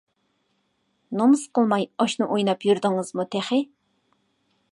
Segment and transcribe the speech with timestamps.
[1.19, 3.63] نومۇس قىلماي ئاشنا ئويناپ يۈردىڭىزمۇ تېخى؟!